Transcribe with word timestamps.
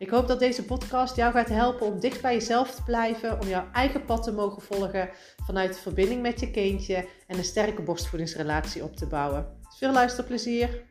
Ik 0.00 0.10
hoop 0.10 0.28
dat 0.28 0.38
deze 0.38 0.64
podcast 0.64 1.16
jou 1.16 1.32
gaat 1.32 1.48
helpen 1.48 1.86
om 1.86 2.00
dicht 2.00 2.22
bij 2.22 2.34
jezelf 2.34 2.74
te 2.74 2.82
blijven, 2.82 3.40
om 3.40 3.48
jouw 3.48 3.70
eigen 3.72 4.04
pad 4.04 4.22
te 4.22 4.32
mogen 4.32 4.62
volgen 4.62 5.10
vanuit 5.44 5.74
de 5.74 5.80
verbinding 5.80 6.22
met 6.22 6.40
je 6.40 6.50
kindje 6.50 7.08
en 7.26 7.38
een 7.38 7.44
sterke 7.44 7.82
borstvoedingsrelatie 7.82 8.82
op 8.82 8.96
te 8.96 9.06
bouwen. 9.06 9.58
Veel 9.78 9.92
luisterplezier! 9.92 10.84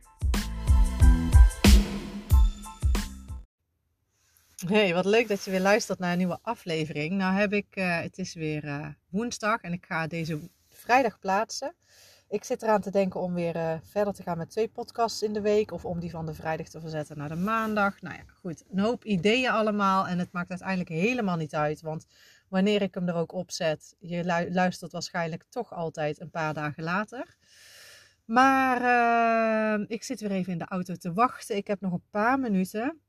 Hey, 4.68 4.94
wat 4.94 5.06
leuk 5.06 5.28
dat 5.28 5.44
je 5.44 5.52
weer 5.52 5.60
luistert 5.60 6.00
naar 6.00 6.12
een 6.12 6.18
nieuwe 6.18 6.40
aflevering. 6.42 7.12
Nou 7.12 7.34
heb 7.34 7.54
ik, 7.54 7.76
uh, 7.76 8.00
het 8.02 8.18
is 8.18 8.34
weer 8.34 8.64
uh, 8.66 8.88
woensdag 9.10 9.62
en 9.62 9.74
ik 9.74 9.86
ga 9.86 10.08
deze 10.08 10.50
vrijdag 10.70 11.20
plaatsen. 11.20 11.76
Ik 12.30 12.44
zit 12.44 12.62
eraan 12.62 12.82
te 12.82 12.92
denken 12.92 13.20
om 13.20 13.34
weer 13.34 13.56
uh, 13.56 13.74
verder 13.84 14.14
te 14.14 14.24
gaan 14.24 14.38
met 14.38 14.50
twee 14.50 14.68
podcasts 14.68 15.22
in 15.22 15.34
de 15.34 15.42
week. 15.42 15.72
Of 15.72 15.86
om 15.86 16.00
die 16.00 16.10
van 16.10 16.26
de 16.26 16.34
vrijdag 16.34 16.68
te 16.68 16.80
verzetten 16.80 17.18
naar 17.18 17.30
de 17.30 17.36
maandag. 17.36 18.02
Nou 18.02 18.16
ja, 18.16 18.24
goed. 18.34 18.64
Een 18.72 18.80
hoop 18.80 19.06
ideeën 19.06 19.50
allemaal. 19.50 20.08
En 20.08 20.20
het 20.20 20.32
maakt 20.32 20.50
uiteindelijk 20.50 20.90
helemaal 20.90 21.36
niet 21.36 21.56
uit. 21.56 21.82
Want 21.82 22.06
wanneer 22.48 22.82
ik 22.82 22.94
hem 22.94 23.08
er 23.08 23.16
ook 23.16 23.32
op 23.32 23.52
zet, 23.52 23.96
je 24.00 24.26
luistert 24.50 24.92
waarschijnlijk 24.92 25.46
toch 25.50 25.74
altijd 25.74 26.22
een 26.22 26.30
paar 26.30 26.54
dagen 26.54 26.84
later. 26.84 27.38
Maar 28.26 28.82
uh, 29.80 29.86
ik 29.88 30.04
zit 30.04 30.20
weer 30.20 30.32
even 30.32 30.52
in 30.52 30.58
de 30.58 30.68
auto 30.68 30.96
te 30.96 31.14
wachten. 31.14 31.56
Ik 31.56 31.68
heb 31.68 31.82
nog 31.82 31.94
een 31.94 32.10
paar 32.10 32.40
minuten. 32.40 33.00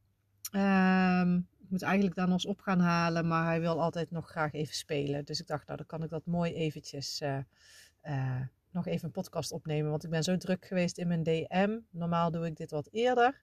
Uh, 0.52 1.22
ik 1.58 1.70
moet 1.70 1.82
eigenlijk 1.82 2.14
dan 2.14 2.32
ons 2.32 2.46
op 2.46 2.60
gaan 2.60 2.80
halen, 2.80 3.28
maar 3.28 3.44
hij 3.44 3.60
wil 3.60 3.80
altijd 3.80 4.10
nog 4.10 4.30
graag 4.30 4.52
even 4.52 4.74
spelen. 4.74 5.24
Dus 5.24 5.40
ik 5.40 5.46
dacht, 5.46 5.66
nou 5.66 5.76
dan 5.76 5.86
kan 5.86 6.02
ik 6.02 6.10
dat 6.10 6.26
mooi 6.26 6.52
eventjes 6.54 7.20
uh, 7.20 8.40
nog 8.72 8.86
even 8.86 9.04
een 9.04 9.10
podcast 9.10 9.52
opnemen. 9.52 9.90
Want 9.90 10.04
ik 10.04 10.10
ben 10.10 10.22
zo 10.22 10.36
druk 10.36 10.66
geweest 10.66 10.98
in 10.98 11.08
mijn 11.08 11.22
DM. 11.22 11.78
Normaal 11.90 12.30
doe 12.30 12.46
ik 12.46 12.56
dit 12.56 12.70
wat 12.70 12.88
eerder. 12.90 13.42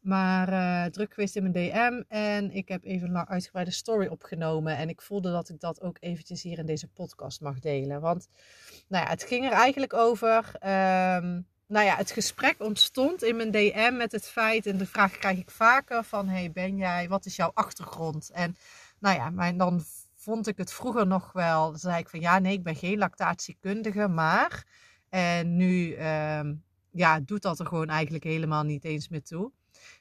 Maar 0.00 0.48
uh, 0.48 0.84
druk 0.84 1.14
geweest 1.14 1.36
in 1.36 1.42
mijn 1.42 1.54
DM. 1.54 2.02
En 2.08 2.50
ik 2.50 2.68
heb 2.68 2.84
even 2.84 3.08
een 3.08 3.28
uitgebreide 3.28 3.70
story 3.70 4.06
opgenomen. 4.06 4.76
En 4.76 4.88
ik 4.88 5.02
voelde 5.02 5.30
dat 5.30 5.48
ik 5.48 5.60
dat 5.60 5.80
ook 5.80 5.96
eventjes 6.00 6.42
hier 6.42 6.58
in 6.58 6.66
deze 6.66 6.88
podcast 6.88 7.40
mag 7.40 7.58
delen. 7.58 8.00
Want 8.00 8.28
nou 8.88 9.04
ja, 9.04 9.10
het 9.10 9.22
ging 9.22 9.44
er 9.44 9.52
eigenlijk 9.52 9.92
over. 9.92 10.46
Um, 10.54 11.46
nou 11.66 11.86
ja, 11.86 11.96
het 11.96 12.10
gesprek 12.10 12.62
ontstond 12.62 13.22
in 13.22 13.36
mijn 13.36 13.50
DM 13.50 13.96
met 13.96 14.12
het 14.12 14.26
feit. 14.26 14.66
En 14.66 14.78
de 14.78 14.86
vraag 14.86 15.18
krijg 15.18 15.38
ik 15.38 15.50
vaker 15.50 16.04
van. 16.04 16.28
Hey, 16.28 16.52
ben 16.52 16.76
jij, 16.76 17.08
wat 17.08 17.26
is 17.26 17.36
jouw 17.36 17.50
achtergrond? 17.54 18.30
En 18.30 18.56
nou 18.98 19.16
ja, 19.16 19.30
mijn, 19.30 19.58
dan 19.58 19.84
vond 20.24 20.46
ik 20.46 20.56
het 20.56 20.72
vroeger 20.72 21.06
nog 21.06 21.32
wel. 21.32 21.76
Zei 21.76 21.98
ik 21.98 22.08
van 22.08 22.20
ja, 22.20 22.38
nee, 22.38 22.52
ik 22.52 22.62
ben 22.62 22.76
geen 22.76 22.98
lactatiekundige, 22.98 24.08
maar. 24.08 24.66
En 25.08 25.56
nu 25.56 25.96
um, 25.96 26.64
ja, 26.90 27.20
doet 27.20 27.42
dat 27.42 27.58
er 27.58 27.66
gewoon 27.66 27.88
eigenlijk 27.88 28.24
helemaal 28.24 28.62
niet 28.62 28.84
eens 28.84 29.08
meer 29.08 29.22
toe. 29.22 29.52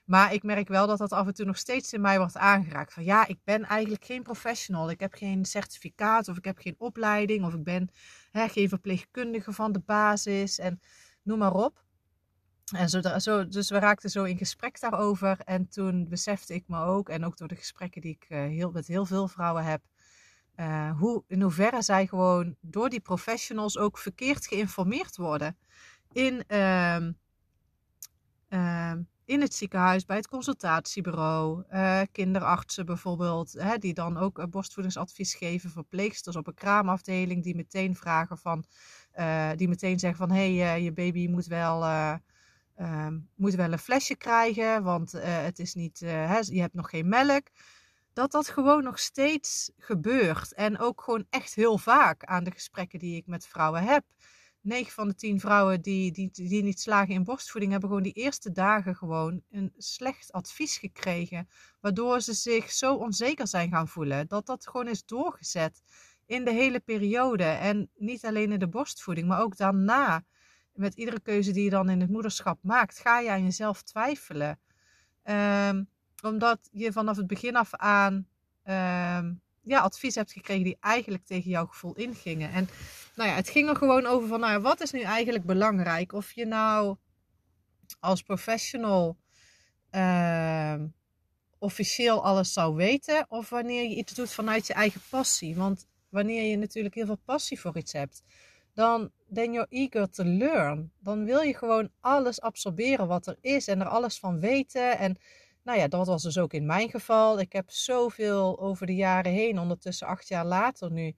Maar 0.05 0.33
ik 0.33 0.43
merk 0.43 0.67
wel 0.67 0.87
dat 0.87 0.97
dat 0.97 1.11
af 1.11 1.27
en 1.27 1.33
toe 1.33 1.45
nog 1.45 1.57
steeds 1.57 1.93
in 1.93 2.01
mij 2.01 2.17
wordt 2.17 2.37
aangeraakt. 2.37 2.93
Van 2.93 3.03
ja, 3.03 3.27
ik 3.27 3.37
ben 3.43 3.63
eigenlijk 3.63 4.05
geen 4.05 4.23
professional. 4.23 4.89
Ik 4.89 4.99
heb 4.99 5.13
geen 5.13 5.45
certificaat 5.45 6.27
of 6.27 6.37
ik 6.37 6.45
heb 6.45 6.57
geen 6.57 6.75
opleiding 6.77 7.45
of 7.45 7.53
ik 7.53 7.63
ben 7.63 7.89
geen 8.31 8.69
verpleegkundige 8.69 9.51
van 9.51 9.71
de 9.71 9.79
basis 9.79 10.59
en 10.59 10.79
noem 11.23 11.37
maar 11.37 11.53
op. 11.53 11.83
En 12.75 12.89
zo, 12.89 13.01
zo, 13.17 13.47
dus 13.47 13.69
we 13.69 13.79
raakten 13.79 14.09
zo 14.09 14.23
in 14.23 14.37
gesprek 14.37 14.79
daarover. 14.79 15.39
En 15.39 15.67
toen 15.67 16.09
besefte 16.09 16.53
ik 16.53 16.63
me 16.67 16.83
ook, 16.83 17.09
en 17.09 17.25
ook 17.25 17.37
door 17.37 17.47
de 17.47 17.55
gesprekken 17.55 18.01
die 18.01 18.17
ik 18.21 18.25
uh, 18.29 18.37
heel, 18.37 18.71
met 18.71 18.87
heel 18.87 19.05
veel 19.05 19.27
vrouwen 19.27 19.63
heb, 19.63 19.81
uh, 20.55 20.99
hoe, 20.99 21.23
in 21.27 21.41
hoeverre 21.41 21.81
zij 21.81 22.07
gewoon 22.07 22.55
door 22.61 22.89
die 22.89 22.99
professionals 22.99 23.77
ook 23.77 23.97
verkeerd 23.97 24.47
geïnformeerd 24.47 25.17
worden. 25.17 25.57
In, 26.11 26.43
uh, 26.47 26.97
uh, 28.49 28.93
in 29.25 29.41
het 29.41 29.55
ziekenhuis, 29.55 30.05
bij 30.05 30.15
het 30.15 30.27
consultatiebureau, 30.27 31.63
eh, 31.69 32.01
kinderartsen 32.11 32.85
bijvoorbeeld, 32.85 33.51
hè, 33.51 33.77
die 33.77 33.93
dan 33.93 34.17
ook 34.17 34.49
borstvoedingsadvies 34.49 35.35
geven, 35.35 35.69
verpleegsters 35.69 36.35
op 36.35 36.47
een 36.47 36.53
kraamafdeling 36.53 37.43
die 37.43 37.55
meteen 37.55 37.95
vragen 37.95 38.37
van, 38.37 38.65
eh, 39.11 39.49
die 39.55 39.67
meteen 39.67 39.99
zeggen 39.99 40.27
van 40.27 40.37
hé, 40.37 40.57
hey, 40.57 40.81
je 40.81 40.91
baby 40.91 41.27
moet 41.27 41.45
wel 41.45 41.85
ehm, 42.75 43.19
moet 43.35 43.53
wel 43.53 43.71
een 43.71 43.79
flesje 43.79 44.15
krijgen, 44.15 44.83
want 44.83 45.11
het 45.11 45.59
is 45.59 45.73
niet, 45.73 45.99
je 45.99 46.61
hebt 46.61 46.73
nog 46.73 46.89
geen 46.89 47.09
melk 47.09 47.47
dat 48.13 48.31
dat 48.31 48.49
gewoon 48.49 48.83
nog 48.83 48.99
steeds 48.99 49.71
gebeurt. 49.77 50.53
En 50.53 50.79
ook 50.79 51.01
gewoon 51.01 51.25
echt 51.29 51.55
heel 51.55 51.77
vaak 51.77 52.23
aan 52.23 52.43
de 52.43 52.51
gesprekken 52.51 52.99
die 52.99 53.15
ik 53.15 53.27
met 53.27 53.47
vrouwen 53.47 53.83
heb. 53.83 54.03
9 54.61 54.91
van 54.93 55.07
de 55.07 55.15
10 55.15 55.39
vrouwen 55.39 55.81
die, 55.81 56.11
die, 56.11 56.29
die 56.31 56.63
niet 56.63 56.79
slagen 56.79 57.13
in 57.13 57.23
borstvoeding 57.23 57.71
hebben 57.71 57.89
gewoon 57.89 58.03
die 58.03 58.13
eerste 58.13 58.51
dagen 58.51 58.95
gewoon 58.95 59.41
een 59.51 59.73
slecht 59.77 60.31
advies 60.31 60.77
gekregen. 60.77 61.49
Waardoor 61.81 62.21
ze 62.21 62.33
zich 62.33 62.71
zo 62.71 62.95
onzeker 62.95 63.47
zijn 63.47 63.69
gaan 63.69 63.87
voelen. 63.87 64.27
Dat 64.27 64.45
dat 64.45 64.67
gewoon 64.67 64.87
is 64.87 65.05
doorgezet 65.05 65.81
in 66.25 66.45
de 66.45 66.51
hele 66.51 66.79
periode. 66.79 67.43
En 67.43 67.89
niet 67.95 68.25
alleen 68.25 68.51
in 68.51 68.59
de 68.59 68.67
borstvoeding, 68.67 69.27
maar 69.27 69.41
ook 69.41 69.57
daarna. 69.57 70.23
Met 70.73 70.93
iedere 70.93 71.19
keuze 71.19 71.51
die 71.51 71.63
je 71.63 71.69
dan 71.69 71.89
in 71.89 72.01
het 72.01 72.09
moederschap 72.09 72.59
maakt, 72.61 72.99
ga 72.99 73.19
je 73.19 73.29
aan 73.29 73.43
jezelf 73.43 73.81
twijfelen. 73.81 74.59
Um, 75.23 75.89
omdat 76.23 76.69
je 76.71 76.91
vanaf 76.91 77.17
het 77.17 77.27
begin 77.27 77.55
af 77.55 77.73
aan 77.73 78.27
um, 78.65 79.41
ja, 79.61 79.79
advies 79.79 80.15
hebt 80.15 80.31
gekregen 80.31 80.63
die 80.63 80.77
eigenlijk 80.79 81.25
tegen 81.25 81.49
jouw 81.49 81.65
gevoel 81.65 81.93
ingingen. 81.95 82.51
En 82.51 82.69
nou 83.15 83.29
ja, 83.29 83.35
het 83.35 83.49
ging 83.49 83.69
er 83.69 83.75
gewoon 83.75 84.05
over 84.05 84.27
van, 84.27 84.39
nou 84.39 84.61
wat 84.61 84.81
is 84.81 84.91
nu 84.91 85.01
eigenlijk 85.01 85.45
belangrijk? 85.45 86.13
Of 86.13 86.31
je 86.31 86.45
nou 86.45 86.97
als 87.99 88.21
professional 88.21 89.17
uh, 89.91 90.81
officieel 91.57 92.23
alles 92.23 92.53
zou 92.53 92.75
weten, 92.75 93.25
of 93.29 93.49
wanneer 93.49 93.83
je 93.83 93.95
iets 93.95 94.13
doet 94.13 94.33
vanuit 94.33 94.67
je 94.67 94.73
eigen 94.73 95.01
passie. 95.09 95.55
Want 95.55 95.87
wanneer 96.09 96.43
je 96.43 96.57
natuurlijk 96.57 96.95
heel 96.95 97.05
veel 97.05 97.21
passie 97.25 97.59
voor 97.59 97.77
iets 97.77 97.93
hebt, 97.93 98.23
dan 98.73 99.11
ben 99.27 99.51
je 99.51 99.67
eager 99.69 100.09
to 100.09 100.23
learn. 100.23 100.91
Dan 100.99 101.25
wil 101.25 101.41
je 101.41 101.57
gewoon 101.57 101.89
alles 101.99 102.41
absorberen 102.41 103.07
wat 103.07 103.27
er 103.27 103.37
is 103.41 103.67
en 103.67 103.79
er 103.79 103.87
alles 103.87 104.19
van 104.19 104.39
weten. 104.39 104.97
En 104.97 105.17
nou 105.63 105.79
ja, 105.79 105.87
dat 105.87 106.07
was 106.07 106.23
dus 106.23 106.37
ook 106.37 106.53
in 106.53 106.65
mijn 106.65 106.89
geval. 106.89 107.39
Ik 107.39 107.53
heb 107.53 107.69
zoveel 107.69 108.59
over 108.59 108.85
de 108.85 108.95
jaren 108.95 109.31
heen, 109.31 109.59
ondertussen 109.59 110.07
acht 110.07 110.27
jaar 110.27 110.45
later 110.45 110.91
nu, 110.91 111.15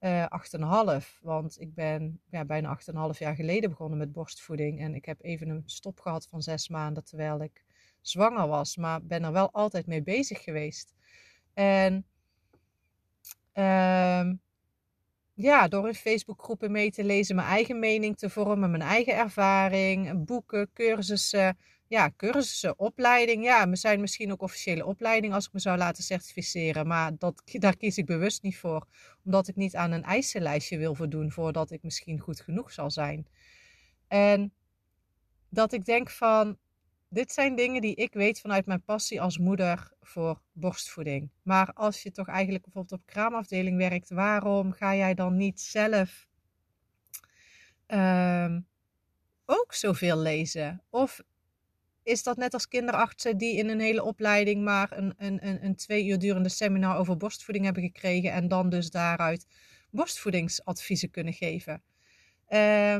uh, 0.00 0.26
acht 0.26 0.54
en 0.54 0.62
half. 0.62 1.18
Want 1.22 1.60
ik 1.60 1.74
ben 1.74 2.20
ja, 2.30 2.44
bijna 2.44 2.68
acht 2.68 2.88
en 2.88 2.96
half 2.96 3.18
jaar 3.18 3.34
geleden 3.34 3.70
begonnen 3.70 3.98
met 3.98 4.12
borstvoeding. 4.12 4.80
En 4.80 4.94
ik 4.94 5.04
heb 5.04 5.22
even 5.22 5.48
een 5.48 5.62
stop 5.66 6.00
gehad 6.00 6.26
van 6.26 6.42
zes 6.42 6.68
maanden 6.68 7.04
terwijl 7.04 7.42
ik 7.42 7.64
zwanger 8.00 8.46
was. 8.46 8.76
Maar 8.76 9.02
ben 9.02 9.24
er 9.24 9.32
wel 9.32 9.52
altijd 9.52 9.86
mee 9.86 10.02
bezig 10.02 10.42
geweest. 10.42 10.94
En 11.54 12.06
uh, 13.54 14.30
ja, 15.34 15.68
door 15.68 15.86
in 15.88 15.94
Facebookgroepen 15.94 16.72
mee 16.72 16.90
te 16.90 17.04
lezen, 17.04 17.36
mijn 17.36 17.48
eigen 17.48 17.78
mening 17.78 18.16
te 18.16 18.30
vormen, 18.30 18.70
mijn 18.70 18.82
eigen 18.82 19.16
ervaring, 19.16 20.24
boeken, 20.24 20.72
cursussen 20.72 21.56
ja, 21.94 22.10
cursussen, 22.16 22.78
opleiding. 22.78 23.44
Ja, 23.44 23.68
er 23.70 23.76
zijn 23.76 24.00
misschien 24.00 24.32
ook 24.32 24.42
officiële 24.42 24.86
opleidingen 24.86 25.34
als 25.34 25.46
ik 25.46 25.52
me 25.52 25.60
zou 25.60 25.78
laten 25.78 26.02
certificeren. 26.02 26.86
Maar 26.86 27.18
dat, 27.18 27.42
daar 27.44 27.76
kies 27.76 27.98
ik 27.98 28.06
bewust 28.06 28.42
niet 28.42 28.56
voor. 28.56 28.86
Omdat 29.24 29.48
ik 29.48 29.56
niet 29.56 29.76
aan 29.76 29.92
een 29.92 30.02
eisenlijstje 30.02 30.78
wil 30.78 30.94
voldoen 30.94 31.30
voordat 31.32 31.70
ik 31.70 31.82
misschien 31.82 32.18
goed 32.18 32.40
genoeg 32.40 32.72
zal 32.72 32.90
zijn. 32.90 33.26
En 34.08 34.52
dat 35.48 35.72
ik 35.72 35.84
denk 35.84 36.10
van, 36.10 36.58
dit 37.08 37.32
zijn 37.32 37.54
dingen 37.54 37.80
die 37.80 37.94
ik 37.94 38.12
weet 38.12 38.40
vanuit 38.40 38.66
mijn 38.66 38.82
passie 38.82 39.20
als 39.20 39.38
moeder 39.38 39.92
voor 40.00 40.40
borstvoeding. 40.52 41.30
Maar 41.42 41.72
als 41.72 42.02
je 42.02 42.10
toch 42.10 42.28
eigenlijk 42.28 42.64
bijvoorbeeld 42.64 43.00
op 43.00 43.06
kraamafdeling 43.06 43.76
werkt, 43.76 44.10
waarom 44.10 44.72
ga 44.72 44.94
jij 44.94 45.14
dan 45.14 45.36
niet 45.36 45.60
zelf 45.60 46.26
uh, 47.88 48.56
ook 49.44 49.74
zoveel 49.74 50.18
lezen? 50.18 50.82
Of 50.90 51.20
is 52.04 52.22
dat 52.22 52.36
net 52.36 52.54
als 52.54 52.68
kinderartsen 52.68 53.36
die 53.36 53.56
in 53.56 53.68
een 53.68 53.80
hele 53.80 54.02
opleiding 54.02 54.64
maar 54.64 54.98
een, 54.98 55.14
een, 55.16 55.64
een, 55.64 55.76
twee 55.76 56.06
uur 56.06 56.18
durende 56.18 56.48
seminar 56.48 56.96
over 56.96 57.16
borstvoeding 57.16 57.64
hebben 57.64 57.82
gekregen 57.82 58.32
en 58.32 58.48
dan 58.48 58.68
dus 58.68 58.90
daaruit 58.90 59.46
borstvoedingsadviezen 59.90 61.10
kunnen 61.10 61.32
geven. 61.32 61.82
Uh, 62.48 62.96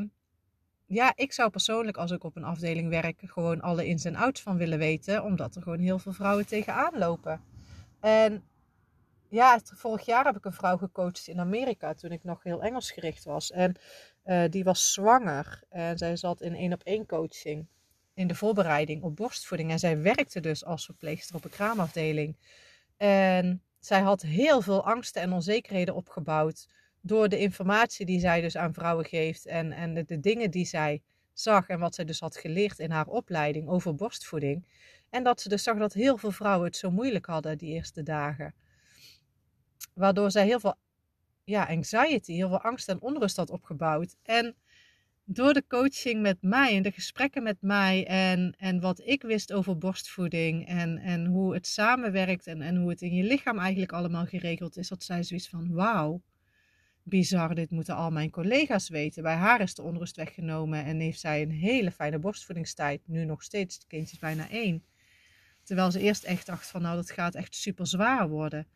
ja, 0.86 1.12
ik 1.14 1.32
zou 1.32 1.50
persoonlijk 1.50 1.96
als 1.96 2.10
ik 2.10 2.24
op 2.24 2.36
een 2.36 2.44
afdeling 2.44 2.88
werk 2.88 3.20
gewoon 3.24 3.60
alle 3.60 3.86
ins 3.86 4.04
en 4.04 4.16
outs 4.16 4.40
van 4.40 4.56
willen 4.56 4.78
weten, 4.78 5.24
omdat 5.24 5.56
er 5.56 5.62
gewoon 5.62 5.78
heel 5.78 5.98
veel 5.98 6.12
vrouwen 6.12 6.46
tegenaan 6.46 6.98
lopen. 6.98 7.40
En 8.00 8.44
ja, 9.28 9.60
vorig 9.64 10.06
jaar 10.06 10.24
heb 10.24 10.36
ik 10.36 10.44
een 10.44 10.52
vrouw 10.52 10.76
gecoacht 10.76 11.26
in 11.26 11.40
Amerika 11.40 11.94
toen 11.94 12.10
ik 12.10 12.24
nog 12.24 12.42
heel 12.42 12.62
Engels 12.62 12.90
gericht 12.90 13.24
was. 13.24 13.50
En 13.50 13.76
uh, 14.24 14.44
die 14.50 14.64
was 14.64 14.92
zwanger 14.92 15.62
en 15.68 15.98
zij 15.98 16.16
zat 16.16 16.40
in 16.40 16.54
één 16.54 16.72
op 16.72 16.82
één 16.82 17.06
coaching 17.06 17.66
in 18.14 18.26
de 18.26 18.34
voorbereiding 18.34 19.02
op 19.02 19.16
borstvoeding. 19.16 19.70
En 19.70 19.78
zij 19.78 20.02
werkte 20.02 20.40
dus 20.40 20.64
als 20.64 20.84
verpleegster 20.84 21.36
op 21.36 21.44
een 21.44 21.50
kraamafdeling. 21.50 22.36
En 22.96 23.62
zij 23.78 24.00
had 24.00 24.22
heel 24.22 24.60
veel 24.60 24.86
angsten 24.86 25.22
en 25.22 25.32
onzekerheden 25.32 25.94
opgebouwd 25.94 26.68
door 27.00 27.28
de 27.28 27.38
informatie 27.38 28.06
die 28.06 28.20
zij 28.20 28.40
dus 28.40 28.56
aan 28.56 28.74
vrouwen 28.74 29.04
geeft 29.04 29.46
en, 29.46 29.72
en 29.72 29.94
de, 29.94 30.20
dingen 30.20 30.50
die 30.50 30.64
zij 30.64 31.02
zag 31.32 31.68
en 31.68 31.78
wat 31.78 31.94
zij 31.94 32.04
dus 32.04 32.20
had 32.20 32.36
geleerd 32.36 32.78
in 32.78 32.90
haar 32.90 33.06
opleiding 33.06 33.68
over 33.68 33.94
borstvoeding. 33.94 34.66
En 35.10 35.22
dat 35.22 35.40
ze 35.40 35.48
dus 35.48 35.62
zag 35.62 35.78
dat 35.78 35.92
heel 35.92 36.16
veel 36.16 36.30
vrouwen 36.30 36.66
het 36.66 36.76
zo 36.76 36.90
moeilijk 36.90 37.26
hadden 37.26 37.58
die 37.58 37.72
eerste 37.72 38.02
dagen. 38.02 38.54
Waardoor 39.94 40.30
zij 40.30 40.46
heel 40.46 40.60
veel 40.60 40.74
ja, 41.44 41.64
anxiety, 41.64 42.32
heel 42.32 42.48
veel 42.48 42.60
angst 42.60 42.88
en 42.88 43.00
onrust 43.00 43.36
had 43.36 43.50
opgebouwd. 43.50 44.16
En 44.22 44.56
door 45.24 45.52
de 45.52 45.64
coaching 45.68 46.22
met 46.22 46.36
mij 46.40 46.76
en 46.76 46.82
de 46.82 46.90
gesprekken 46.90 47.42
met 47.42 47.56
mij 47.60 48.06
en, 48.06 48.54
en 48.58 48.80
wat 48.80 49.00
ik 49.00 49.22
wist 49.22 49.52
over 49.52 49.78
borstvoeding 49.78 50.66
en, 50.66 50.98
en 50.98 51.26
hoe 51.26 51.54
het 51.54 51.66
samenwerkt 51.66 52.46
en, 52.46 52.62
en 52.62 52.76
hoe 52.76 52.90
het 52.90 53.02
in 53.02 53.14
je 53.14 53.22
lichaam 53.22 53.58
eigenlijk 53.58 53.92
allemaal 53.92 54.26
geregeld 54.26 54.76
is, 54.76 54.88
dat 54.88 55.04
zij 55.04 55.22
zoiets 55.22 55.48
van 55.48 55.72
wauw, 55.72 56.22
bizar, 57.02 57.54
dit 57.54 57.70
moeten 57.70 57.94
al 57.94 58.10
mijn 58.10 58.30
collega's 58.30 58.88
weten. 58.88 59.22
Bij 59.22 59.34
haar 59.34 59.60
is 59.60 59.74
de 59.74 59.82
onrust 59.82 60.16
weggenomen 60.16 60.84
en 60.84 61.00
heeft 61.00 61.20
zij 61.20 61.42
een 61.42 61.50
hele 61.50 61.90
fijne 61.90 62.18
borstvoedingstijd. 62.18 63.00
Nu 63.04 63.24
nog 63.24 63.42
steeds, 63.42 63.74
het 63.74 63.86
kindje 63.86 64.12
is 64.12 64.18
bijna 64.18 64.50
één. 64.50 64.84
Terwijl 65.62 65.90
ze 65.90 66.00
eerst 66.00 66.24
echt 66.24 66.46
dacht 66.46 66.66
van 66.66 66.82
nou 66.82 66.96
dat 66.96 67.10
gaat 67.10 67.34
echt 67.34 67.54
super 67.54 67.86
zwaar 67.86 68.28
worden. 68.28 68.66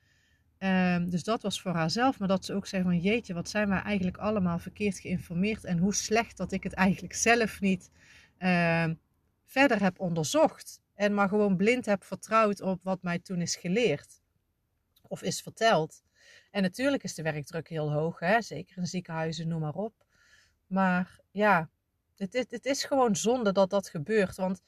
Um, 0.58 1.10
dus 1.10 1.24
dat 1.24 1.42
was 1.42 1.60
voor 1.60 1.72
haarzelf, 1.72 2.18
maar 2.18 2.28
dat 2.28 2.44
ze 2.44 2.54
ook 2.54 2.66
zei 2.66 2.82
van 2.82 2.98
jeetje, 2.98 3.34
wat 3.34 3.48
zijn 3.48 3.68
wij 3.68 3.80
eigenlijk 3.80 4.16
allemaal 4.16 4.58
verkeerd 4.58 4.98
geïnformeerd 4.98 5.64
en 5.64 5.78
hoe 5.78 5.94
slecht 5.94 6.36
dat 6.36 6.52
ik 6.52 6.62
het 6.62 6.72
eigenlijk 6.72 7.14
zelf 7.14 7.60
niet 7.60 7.90
uh, 8.38 8.84
verder 9.44 9.82
heb 9.82 10.00
onderzocht. 10.00 10.80
En 10.94 11.14
maar 11.14 11.28
gewoon 11.28 11.56
blind 11.56 11.86
heb 11.86 12.04
vertrouwd 12.04 12.60
op 12.60 12.80
wat 12.82 13.02
mij 13.02 13.18
toen 13.18 13.40
is 13.40 13.56
geleerd 13.56 14.20
of 15.02 15.22
is 15.22 15.40
verteld. 15.40 16.02
En 16.50 16.62
natuurlijk 16.62 17.02
is 17.02 17.14
de 17.14 17.22
werkdruk 17.22 17.68
heel 17.68 17.92
hoog, 17.92 18.18
hè? 18.18 18.40
zeker 18.42 18.76
in 18.76 18.86
ziekenhuizen, 18.86 19.48
noem 19.48 19.60
maar 19.60 19.74
op. 19.74 19.94
Maar 20.66 21.20
ja, 21.30 21.70
het, 22.16 22.46
het 22.50 22.66
is 22.66 22.84
gewoon 22.84 23.16
zonde 23.16 23.52
dat 23.52 23.70
dat 23.70 23.88
gebeurt. 23.88 24.36
Want 24.36 24.62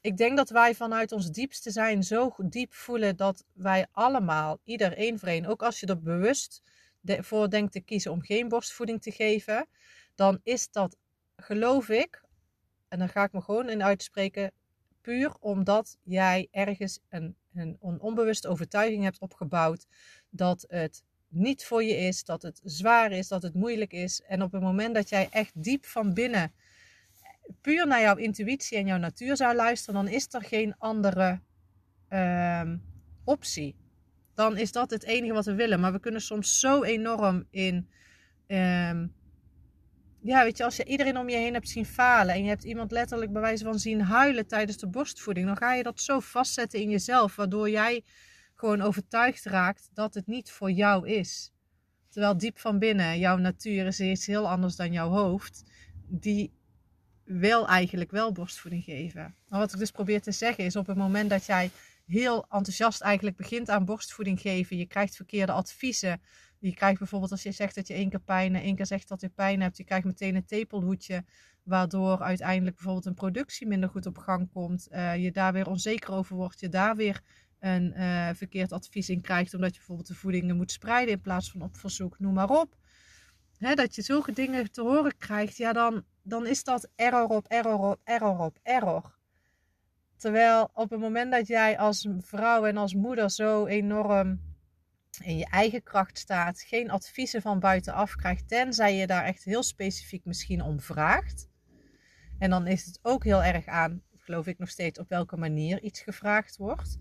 ik 0.00 0.16
denk 0.16 0.36
dat 0.36 0.50
wij 0.50 0.74
vanuit 0.74 1.12
ons 1.12 1.30
diepste 1.30 1.70
zijn 1.70 2.02
zo 2.02 2.34
diep 2.38 2.74
voelen 2.74 3.16
dat 3.16 3.44
wij 3.52 3.86
allemaal, 3.92 4.58
ieder 4.64 4.96
één 4.96 5.18
voor 5.18 5.28
één, 5.28 5.46
ook 5.46 5.62
als 5.62 5.80
je 5.80 5.86
er 5.86 6.02
bewust 6.02 6.62
voor 7.02 7.50
denkt 7.50 7.72
te 7.72 7.80
kiezen 7.80 8.10
om 8.10 8.22
geen 8.22 8.48
borstvoeding 8.48 9.02
te 9.02 9.10
geven, 9.10 9.66
dan 10.14 10.40
is 10.42 10.70
dat, 10.70 10.96
geloof 11.36 11.88
ik, 11.88 12.22
en 12.88 12.98
dan 12.98 13.08
ga 13.08 13.24
ik 13.24 13.32
me 13.32 13.40
gewoon 13.40 13.68
in 13.68 13.82
uitspreken, 13.82 14.52
puur 15.00 15.34
omdat 15.40 15.96
jij 16.02 16.48
ergens 16.50 17.00
een, 17.08 17.36
een, 17.54 17.76
een 17.80 18.00
onbewuste 18.00 18.48
overtuiging 18.48 19.02
hebt 19.02 19.18
opgebouwd 19.18 19.86
dat 20.30 20.64
het 20.68 21.02
niet 21.28 21.64
voor 21.64 21.82
je 21.84 21.96
is, 21.96 22.24
dat 22.24 22.42
het 22.42 22.60
zwaar 22.64 23.12
is, 23.12 23.28
dat 23.28 23.42
het 23.42 23.54
moeilijk 23.54 23.92
is. 23.92 24.22
En 24.22 24.42
op 24.42 24.52
het 24.52 24.62
moment 24.62 24.94
dat 24.94 25.08
jij 25.08 25.28
echt 25.30 25.62
diep 25.62 25.86
van 25.86 26.14
binnen 26.14 26.52
puur 27.60 27.86
naar 27.86 28.00
jouw 28.00 28.16
intuïtie 28.16 28.78
en 28.78 28.86
jouw 28.86 28.98
natuur 28.98 29.36
zou 29.36 29.54
luisteren, 29.54 30.04
dan 30.04 30.12
is 30.12 30.26
er 30.30 30.42
geen 30.42 30.74
andere 30.78 31.40
uh, 32.10 32.72
optie. 33.24 33.76
Dan 34.34 34.56
is 34.56 34.72
dat 34.72 34.90
het 34.90 35.04
enige 35.04 35.32
wat 35.32 35.44
we 35.44 35.54
willen. 35.54 35.80
Maar 35.80 35.92
we 35.92 36.00
kunnen 36.00 36.20
soms 36.20 36.60
zo 36.60 36.82
enorm 36.82 37.46
in. 37.50 37.88
Uh, 38.46 39.02
ja, 40.22 40.42
weet 40.44 40.56
je, 40.56 40.64
als 40.64 40.76
je 40.76 40.84
iedereen 40.84 41.18
om 41.18 41.28
je 41.28 41.36
heen 41.36 41.52
hebt 41.52 41.68
zien 41.68 41.86
falen 41.86 42.34
en 42.34 42.42
je 42.42 42.48
hebt 42.48 42.64
iemand 42.64 42.90
letterlijk 42.90 43.32
bij 43.32 43.40
wijze 43.40 43.64
van 43.64 43.78
zien 43.78 44.00
huilen 44.00 44.46
tijdens 44.46 44.76
de 44.76 44.88
borstvoeding, 44.88 45.46
dan 45.46 45.56
ga 45.56 45.74
je 45.74 45.82
dat 45.82 46.00
zo 46.00 46.20
vastzetten 46.20 46.80
in 46.80 46.90
jezelf, 46.90 47.36
waardoor 47.36 47.70
jij 47.70 48.04
gewoon 48.54 48.80
overtuigd 48.80 49.44
raakt 49.44 49.90
dat 49.92 50.14
het 50.14 50.26
niet 50.26 50.50
voor 50.50 50.70
jou 50.70 51.08
is. 51.08 51.52
Terwijl 52.08 52.36
diep 52.36 52.58
van 52.58 52.78
binnen 52.78 53.18
jouw 53.18 53.36
natuur 53.36 53.86
is 53.86 54.00
iets 54.00 54.26
heel 54.26 54.48
anders 54.48 54.76
dan 54.76 54.92
jouw 54.92 55.08
hoofd. 55.08 55.62
Die 56.06 56.52
wil 57.38 57.68
eigenlijk 57.68 58.10
wel 58.10 58.32
borstvoeding 58.32 58.84
geven. 58.84 59.34
Maar 59.48 59.58
wat 59.58 59.72
ik 59.72 59.78
dus 59.78 59.90
probeer 59.90 60.22
te 60.22 60.32
zeggen 60.32 60.64
is 60.64 60.76
op 60.76 60.86
het 60.86 60.96
moment 60.96 61.30
dat 61.30 61.46
jij 61.46 61.70
heel 62.06 62.46
enthousiast 62.48 63.00
eigenlijk 63.00 63.36
begint 63.36 63.70
aan 63.70 63.84
borstvoeding 63.84 64.40
geven, 64.40 64.76
je 64.76 64.86
krijgt 64.86 65.16
verkeerde 65.16 65.52
adviezen. 65.52 66.20
Je 66.58 66.74
krijgt 66.74 66.98
bijvoorbeeld 66.98 67.30
als 67.30 67.42
je 67.42 67.52
zegt 67.52 67.74
dat 67.74 67.88
je 67.88 67.94
één 67.94 68.10
keer 68.10 68.20
pijn 68.20 68.54
en 68.54 68.62
één 68.62 68.76
keer 68.76 68.86
zegt 68.86 69.08
dat 69.08 69.20
je 69.20 69.28
pijn 69.28 69.60
hebt, 69.60 69.76
je 69.76 69.84
krijgt 69.84 70.04
meteen 70.04 70.34
een 70.34 70.44
tepelhoedje, 70.44 71.24
waardoor 71.62 72.22
uiteindelijk 72.22 72.76
bijvoorbeeld 72.76 73.06
een 73.06 73.14
productie 73.14 73.66
minder 73.66 73.88
goed 73.88 74.06
op 74.06 74.18
gang 74.18 74.52
komt. 74.52 74.88
Uh, 74.90 75.16
je 75.16 75.32
daar 75.32 75.52
weer 75.52 75.68
onzeker 75.68 76.12
over 76.12 76.36
wordt, 76.36 76.60
je 76.60 76.68
daar 76.68 76.96
weer 76.96 77.20
een 77.58 77.92
uh, 77.96 78.28
verkeerd 78.34 78.72
advies 78.72 79.08
in 79.08 79.20
krijgt, 79.20 79.54
omdat 79.54 79.70
je 79.70 79.76
bijvoorbeeld 79.76 80.08
de 80.08 80.14
voedingen 80.14 80.56
moet 80.56 80.72
spreiden 80.72 81.14
in 81.14 81.20
plaats 81.20 81.50
van 81.50 81.62
op 81.62 81.76
verzoek, 81.76 82.18
noem 82.18 82.34
maar 82.34 82.50
op. 82.50 82.79
Hè, 83.60 83.74
dat 83.74 83.94
je 83.94 84.02
zulke 84.02 84.32
dingen 84.32 84.72
te 84.72 84.82
horen 84.82 85.16
krijgt, 85.16 85.56
ja, 85.56 85.72
dan, 85.72 86.04
dan 86.22 86.46
is 86.46 86.64
dat 86.64 86.88
error 86.96 87.26
op 87.26 87.46
error 87.46 87.78
op 87.78 88.00
error 88.04 88.38
op 88.38 88.58
error. 88.62 89.18
Terwijl 90.16 90.70
op 90.74 90.90
het 90.90 91.00
moment 91.00 91.32
dat 91.32 91.46
jij 91.46 91.78
als 91.78 92.08
vrouw 92.20 92.64
en 92.64 92.76
als 92.76 92.94
moeder 92.94 93.30
zo 93.30 93.66
enorm 93.66 94.40
in 95.22 95.36
je 95.36 95.46
eigen 95.46 95.82
kracht 95.82 96.18
staat, 96.18 96.60
geen 96.60 96.90
adviezen 96.90 97.42
van 97.42 97.60
buitenaf 97.60 98.14
krijgt, 98.14 98.48
tenzij 98.48 98.96
je 98.96 99.06
daar 99.06 99.24
echt 99.24 99.44
heel 99.44 99.62
specifiek 99.62 100.24
misschien 100.24 100.62
om 100.62 100.80
vraagt. 100.80 101.48
En 102.38 102.50
dan 102.50 102.66
is 102.66 102.84
het 102.84 102.98
ook 103.02 103.24
heel 103.24 103.42
erg 103.42 103.66
aan, 103.66 104.02
geloof 104.16 104.46
ik 104.46 104.58
nog 104.58 104.68
steeds, 104.68 104.98
op 104.98 105.08
welke 105.08 105.36
manier 105.36 105.82
iets 105.82 106.00
gevraagd 106.00 106.56
wordt. 106.56 106.98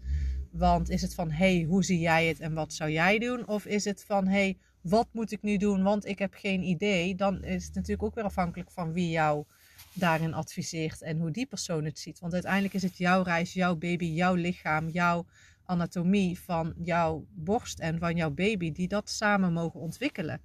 Want 0.52 0.90
is 0.90 1.02
het 1.02 1.14
van, 1.14 1.32
hey, 1.32 1.66
hoe 1.68 1.84
zie 1.84 2.00
jij 2.00 2.28
het 2.28 2.40
en 2.40 2.54
wat 2.54 2.74
zou 2.74 2.92
jij 2.92 3.20
doen? 3.20 3.48
Of 3.48 3.66
is 3.66 3.86
het 3.86 4.04
van, 4.06 4.28
hey, 4.28 4.58
wat 4.82 5.08
moet 5.12 5.32
ik 5.32 5.42
nu 5.42 5.58
doen, 5.58 5.84
want 5.84 6.06
ik 6.06 6.20
heb 6.20 6.34
geen 6.34 6.64
idee, 6.64 7.16
dan 7.16 7.44
is 7.44 7.66
het 7.66 7.76
natuurlijk 7.76 8.04
ook 8.04 8.16
weer 8.16 8.24
afhankelijk 8.24 8.72
van 8.72 8.94
wie 8.94 9.10
jou 9.10 9.46
daarin 9.94 10.34
adviseert 10.34 11.02
en 11.02 11.20
hoe 11.20 11.32
die 11.32 11.46
persoon 11.46 11.86
het 11.86 12.00
ziet. 12.00 12.20
Want 12.20 12.34
uiteindelijk 12.34 12.74
is 12.74 12.84
het 12.84 12.98
jouw 12.98 13.22
reis, 13.22 13.54
jouw 13.54 13.76
baby, 13.76 14.06
jouw 14.06 14.34
lichaam, 14.34 14.90
jouw 14.90 15.26
anatomie 15.66 16.40
van 16.40 16.74
jouw 16.78 17.26
borst 17.30 17.80
en 17.80 18.00
van 18.00 18.16
jouw 18.16 18.32
baby, 18.32 18.72
die 18.72 18.88
dat 18.88 19.10
samen 19.10 19.54
mogen 19.54 19.80
ontwikkelen. 19.80 20.42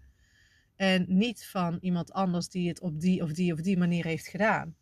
En 0.76 1.05
niet 1.09 1.47
van 1.47 1.79
iemand 1.81 2.12
anders 2.12 2.49
die 2.49 2.69
het 2.69 2.81
op 2.81 3.00
die 3.00 3.23
of 3.23 3.33
die 3.33 3.53
of 3.53 3.61
die 3.61 3.79
manier 3.79 4.05
heeft 4.05 4.26
gedaan. 4.26 4.75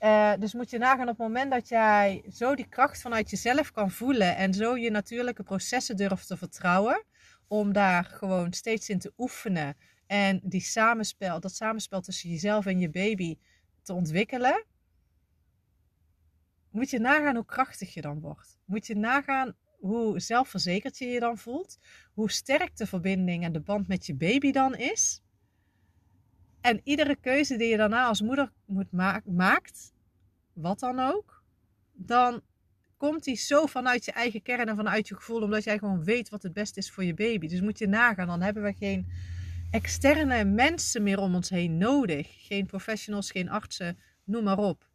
Uh, 0.00 0.32
dus 0.38 0.54
moet 0.54 0.70
je 0.70 0.78
nagaan 0.78 1.08
op 1.08 1.18
het 1.18 1.26
moment 1.26 1.50
dat 1.50 1.68
jij 1.68 2.24
zo 2.32 2.54
die 2.54 2.68
kracht 2.68 3.00
vanuit 3.00 3.30
jezelf 3.30 3.70
kan 3.70 3.90
voelen 3.90 4.36
en 4.36 4.54
zo 4.54 4.76
je 4.76 4.90
natuurlijke 4.90 5.42
processen 5.42 5.96
durft 5.96 6.26
te 6.26 6.36
vertrouwen, 6.36 7.04
om 7.48 7.72
daar 7.72 8.04
gewoon 8.04 8.52
steeds 8.52 8.88
in 8.88 8.98
te 8.98 9.12
oefenen 9.16 9.76
en 10.06 10.40
die 10.42 10.60
samenspel, 10.60 11.40
dat 11.40 11.54
samenspel 11.54 12.00
tussen 12.00 12.30
jezelf 12.30 12.66
en 12.66 12.78
je 12.78 12.90
baby 12.90 13.38
te 13.82 13.92
ontwikkelen, 13.92 14.64
moet 16.70 16.90
je 16.90 16.98
nagaan 16.98 17.34
hoe 17.34 17.44
krachtig 17.44 17.94
je 17.94 18.00
dan 18.00 18.20
wordt. 18.20 18.58
Moet 18.64 18.86
je 18.86 18.96
nagaan 18.96 19.54
hoe 19.78 20.20
zelfverzekerd 20.20 20.98
je 20.98 21.06
je 21.06 21.20
dan 21.20 21.38
voelt, 21.38 21.78
hoe 22.12 22.30
sterk 22.30 22.76
de 22.76 22.86
verbinding 22.86 23.44
en 23.44 23.52
de 23.52 23.60
band 23.60 23.88
met 23.88 24.06
je 24.06 24.14
baby 24.14 24.50
dan 24.50 24.74
is. 24.74 25.22
En 26.60 26.80
iedere 26.84 27.16
keuze 27.16 27.56
die 27.56 27.68
je 27.68 27.76
daarna 27.76 28.06
als 28.06 28.22
moeder 28.22 28.52
moet 28.64 28.92
ma 28.92 29.22
maakt, 29.24 29.92
wat 30.52 30.78
dan 30.78 30.98
ook, 30.98 31.42
dan 31.92 32.42
komt 32.98 33.24
die 33.24 33.36
zo 33.36 33.66
vanuit 33.66 34.04
je 34.04 34.12
eigen 34.12 34.42
kern 34.42 34.68
en 34.68 34.76
vanuit 34.76 35.08
je 35.08 35.14
gevoel, 35.14 35.42
omdat 35.42 35.64
jij 35.64 35.78
gewoon 35.78 36.04
weet 36.04 36.28
wat 36.28 36.42
het 36.42 36.52
beste 36.52 36.78
is 36.78 36.90
voor 36.90 37.04
je 37.04 37.14
baby. 37.14 37.48
Dus 37.48 37.60
moet 37.60 37.78
je 37.78 37.88
nagaan, 37.88 38.26
dan 38.26 38.42
hebben 38.42 38.62
we 38.62 38.72
geen 38.72 39.06
externe 39.70 40.44
mensen 40.44 41.02
meer 41.02 41.18
om 41.18 41.34
ons 41.34 41.48
heen 41.48 41.78
nodig. 41.78 42.46
Geen 42.46 42.66
professionals, 42.66 43.30
geen 43.30 43.48
artsen, 43.48 43.98
noem 44.24 44.44
maar 44.44 44.58
op. 44.58 44.86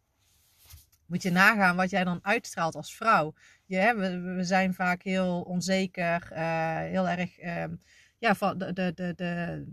Moet 1.06 1.22
je 1.22 1.32
nagaan 1.32 1.76
wat 1.76 1.90
jij 1.90 2.04
dan 2.04 2.20
uitstraalt 2.22 2.76
als 2.76 2.96
vrouw. 2.96 3.34
We, 3.68 4.38
zijn 4.42 4.74
vaak 4.74 5.04
heel 5.04 5.42
onzeker, 5.42 6.30
uh, 6.32 6.78
heel 6.78 7.08
erg, 7.08 7.42
uh, 7.42 7.64
ja, 8.18 8.36
van 8.36 8.58
de, 8.58 8.74
de, 8.74 8.92
de, 8.96 9.14
de, 9.16 9.66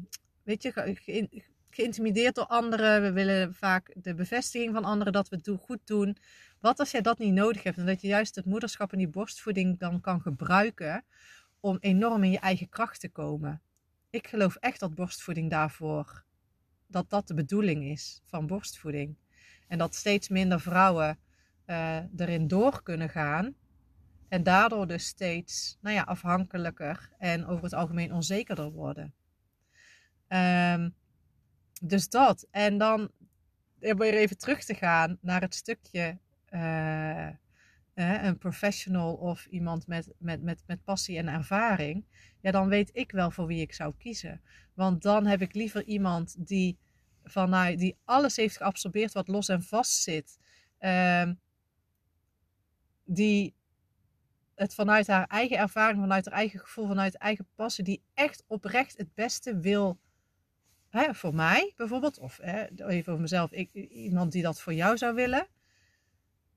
weet 0.43 0.63
je, 0.63 0.73
ge, 0.73 1.29
geïntimideerd 1.71 2.35
door 2.35 2.47
anderen. 2.47 3.03
We 3.03 3.13
willen 3.13 3.55
vaak 3.55 3.95
de 3.95 4.15
bevestiging 4.15 4.75
van 4.75 4.85
anderen 4.85 5.13
dat 5.13 5.29
we 5.29 5.37
het 5.37 5.61
goed 5.61 5.81
doen. 5.85 6.17
Wat 6.61 6.79
als 6.79 6.91
jij 6.91 7.01
dat 7.01 7.19
niet 7.19 7.33
nodig 7.33 7.63
hebt 7.63 7.79
en 7.79 7.87
dat 7.87 8.01
je 8.01 8.09
juist 8.09 8.35
het 8.35 8.45
moederschap 8.45 8.93
en 8.93 8.99
die 8.99 9.09
borstvoeding 9.09 9.79
dan 9.79 10.01
kan 10.01 10.21
gebruiken 10.21 11.05
om 11.61 11.77
enorm 11.81 12.25
in 12.25 12.31
je 12.31 12.39
eigen 12.39 12.69
kracht 12.69 13.01
te 13.01 13.09
komen? 13.09 13.63
Ik 14.11 14.27
geloof 14.27 14.57
echt 14.57 14.81
dat 14.81 14.95
borstvoeding 14.95 15.51
daarvoor, 15.51 16.25
dat 16.87 17.11
dat 17.11 17.29
de 17.29 17.35
bedoeling 17.35 17.85
is 17.85 18.23
van 18.25 18.47
borstvoeding. 18.47 19.17
En 19.69 19.79
dat 19.79 19.95
steeds 19.95 20.29
minder 20.29 20.61
vrouwen 20.61 21.19
uh, 21.67 21.97
erin 22.17 22.49
door 22.49 22.83
kunnen 22.83 23.09
gaan 23.09 23.55
En 24.29 24.43
daardoor 24.43 24.87
dus 24.87 25.07
steeds 25.07 25.79
nou 25.81 25.95
ja, 25.95 26.03
afhankelijker 26.03 27.11
en 27.19 27.47
over 27.47 27.65
het 27.65 27.75
algemeen 27.75 28.13
onzekerder 28.13 28.71
worden. 28.71 29.15
Ehm, 30.29 30.91
dus 31.81 32.09
dat. 32.09 32.47
En 32.51 32.79
dan 32.79 33.11
weer 33.79 34.15
even 34.15 34.39
terug 34.39 34.65
te 34.65 34.75
gaan 34.75 35.19
naar 35.21 35.41
het 35.41 35.55
stukje 35.55 36.19
uh, 36.51 37.29
een 37.95 38.39
professional 38.39 39.15
of 39.15 39.47
iemand 39.47 39.87
met, 39.87 40.13
met, 40.19 40.43
met, 40.43 40.63
met 40.67 40.85
passie 40.85 41.19
en 41.19 41.29
ervaring. 41.29 42.05
Ja, 42.41 42.51
dan 42.51 42.69
weet 42.69 42.91
ik 42.93 43.13
wel 43.13 43.31
voor 43.31 43.47
wie 43.47 43.61
ik 43.61 43.73
zou 43.73 43.95
kiezen. 43.99 44.41
Want 44.75 45.03
dan 45.03 45.27
heb 45.27 45.41
ik 45.41 45.55
liever 45.55 45.85
iemand 45.85 46.47
die, 46.49 46.79
vanuit, 47.25 47.79
die 47.79 47.97
alles 48.05 48.37
heeft 48.37 48.57
geabsorbeerd 48.57 49.13
wat 49.13 49.29
los 49.29 49.49
en 49.49 49.63
vast 49.63 50.03
zit. 50.03 50.39
Uh, 50.81 51.31
die 53.05 53.55
het 54.55 54.75
vanuit 54.75 55.07
haar 55.07 55.27
eigen 55.27 55.59
ervaring, 55.59 56.01
vanuit 56.01 56.25
haar 56.25 56.35
eigen 56.35 56.61
gevoel, 56.61 56.87
vanuit 56.87 57.15
eigen 57.15 57.49
passie, 57.55 57.85
die 57.85 58.03
echt 58.15 58.45
oprecht 58.47 58.99
het 58.99 59.15
beste 59.15 59.61
wil 59.61 59.99
voor 60.91 61.35
mij 61.35 61.73
bijvoorbeeld, 61.77 62.19
of 62.19 62.41
even 62.43 63.05
voor 63.05 63.21
mezelf, 63.21 63.53
ik, 63.53 63.73
iemand 63.73 64.33
die 64.33 64.43
dat 64.43 64.61
voor 64.61 64.75
jou 64.75 64.97
zou 64.97 65.15
willen, 65.15 65.47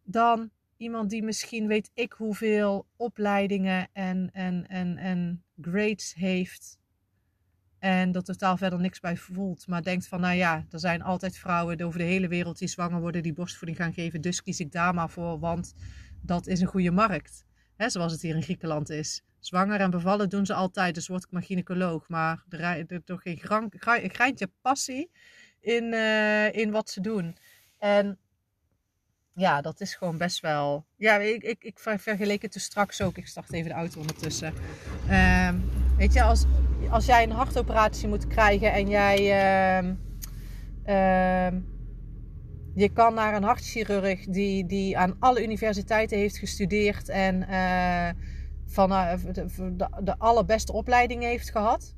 dan 0.04 0.52
iemand 0.78 1.10
die 1.10 1.24
misschien 1.24 1.68
weet 1.68 1.92
ik 1.94 2.14
hoeveel 2.14 2.88
opleidingen 2.96 3.88
en, 3.94 4.30
en, 4.34 4.68
en, 4.68 4.98
en 4.98 5.44
grades 5.62 6.14
heeft. 6.14 6.80
En 7.80 8.14
er 8.14 8.24
totaal 8.24 8.58
verder 8.58 8.80
niks 8.80 9.00
bij 9.00 9.18
voelt. 9.18 9.68
Maar 9.68 9.84
denkt 9.84 10.08
van, 10.08 10.20
nou 10.22 10.36
ja, 10.36 10.66
er 10.70 10.80
zijn 10.80 11.02
altijd 11.02 11.38
vrouwen 11.38 11.82
over 11.82 12.00
de 12.00 12.06
hele 12.06 12.28
wereld 12.28 12.58
die 12.58 12.68
zwanger 12.68 13.02
worden, 13.02 13.24
die 13.24 13.34
borstvoeding 13.34 13.78
gaan 13.78 13.94
geven. 13.94 14.22
Dus 14.22 14.44
kies 14.44 14.60
ik 14.60 14.72
daar 14.72 14.94
maar 14.94 15.10
voor, 15.10 15.40
want 15.40 15.74
dat 16.22 16.48
is 16.48 16.62
een 16.62 16.68
goede 16.68 16.92
markt. 16.92 17.46
Hè, 17.76 17.90
zoals 17.90 18.12
het 18.12 18.22
hier 18.22 18.36
in 18.36 18.44
Griekenland 18.44 18.90
is. 18.90 19.24
Zwanger 19.40 19.80
en 19.80 19.90
bevallen 19.90 20.30
doen 20.30 20.46
ze 20.46 20.54
altijd, 20.54 20.96
dus 20.96 21.08
word 21.08 21.24
ik 21.24 21.32
maar 21.32 21.44
gynaecoloog. 21.44 22.10
Maar 22.10 22.44
er 22.50 22.92
is 22.92 23.00
toch 23.06 23.22
geen 23.22 23.40
greintje 24.10 24.52
passie 24.62 25.10
in, 25.60 25.84
uh, 25.84 26.54
in 26.54 26.72
wat 26.72 26.90
ze 26.90 27.02
doen. 27.02 27.38
En 27.78 28.20
ja, 29.36 29.62
dat 29.62 29.82
is 29.82 29.96
gewoon 29.96 30.18
best 30.18 30.40
wel. 30.40 30.86
Ja, 30.96 31.18
ik, 31.18 31.44
ik, 31.44 31.64
ik 31.64 31.80
vergeleek 31.80 32.42
het 32.42 32.54
dus 32.54 32.64
straks 32.64 33.02
ook. 33.02 33.18
Ik 33.18 33.28
start 33.28 33.54
even 33.54 33.70
de 33.70 33.76
auto 33.76 34.00
ondertussen. 34.00 34.54
Uh, 35.10 35.50
weet 35.98 36.14
je, 36.14 36.24
als, 36.24 36.46
als 36.90 37.06
jij 37.06 37.24
een 37.24 37.32
hartoperatie 37.32 38.08
moet 38.08 38.28
krijgen 38.28 38.74
en 38.74 38.90
jij. 38.90 39.20
Uh, 40.86 41.60
je 42.76 42.90
kan 42.90 43.14
naar 43.14 43.36
een 43.36 43.44
hartchirurg 43.44 44.26
die, 44.26 44.66
die 44.66 44.98
aan 44.98 45.16
alle 45.20 45.44
universiteiten 45.44 46.18
heeft 46.18 46.38
gestudeerd 46.38 47.10
en 47.10 47.46
uh, 47.50 48.10
van 48.66 48.90
de, 48.90 49.46
de, 49.76 49.88
de, 50.04 50.18
allerbeste 50.18 50.74
opleiding 50.74 51.24
heeft 51.24 51.52
gehad. 51.52 51.96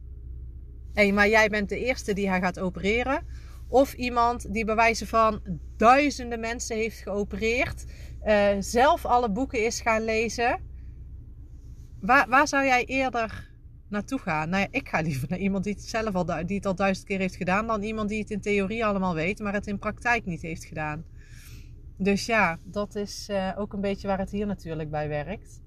En, 0.93 1.13
maar 1.13 1.29
jij 1.29 1.49
bent 1.49 1.69
de 1.69 1.79
eerste 1.79 2.13
die 2.13 2.29
hij 2.29 2.41
gaat 2.41 2.59
opereren. 2.59 3.25
Of 3.67 3.93
iemand 3.93 4.53
die 4.53 4.65
bij 4.65 4.75
wijze 4.75 5.07
van 5.07 5.41
duizenden 5.77 6.39
mensen 6.39 6.75
heeft 6.75 6.97
geopereerd, 6.97 7.85
uh, 8.25 8.47
zelf 8.59 9.05
alle 9.05 9.31
boeken 9.31 9.65
is 9.65 9.81
gaan 9.81 10.03
lezen. 10.03 10.59
Waar, 12.01 12.29
waar 12.29 12.47
zou 12.47 12.65
jij 12.65 12.85
eerder 12.85 13.49
naartoe 13.89 14.19
gaan? 14.19 14.49
Nou 14.49 14.61
ja, 14.61 14.67
ik 14.71 14.89
ga 14.89 15.01
liever 15.01 15.29
naar 15.29 15.39
iemand 15.39 15.63
die 15.63 15.73
het 15.73 15.83
zelf 15.83 16.15
al, 16.15 16.25
die 16.25 16.55
het 16.55 16.65
al 16.65 16.75
duizend 16.75 17.07
keer 17.07 17.19
heeft 17.19 17.35
gedaan, 17.35 17.67
dan 17.67 17.83
iemand 17.83 18.09
die 18.09 18.19
het 18.19 18.31
in 18.31 18.41
theorie 18.41 18.85
allemaal 18.85 19.13
weet, 19.13 19.39
maar 19.39 19.53
het 19.53 19.67
in 19.67 19.79
praktijk 19.79 20.25
niet 20.25 20.41
heeft 20.41 20.65
gedaan. 20.65 21.05
Dus 21.97 22.25
ja, 22.25 22.59
dat 22.63 22.95
is 22.95 23.27
uh, 23.31 23.51
ook 23.57 23.73
een 23.73 23.81
beetje 23.81 24.07
waar 24.07 24.19
het 24.19 24.31
hier 24.31 24.45
natuurlijk 24.45 24.89
bij 24.89 25.07
werkt. 25.07 25.61